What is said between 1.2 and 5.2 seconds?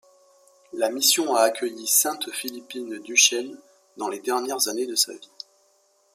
a accueilli Sainte Philippine Duchesne dans les dernières années de sa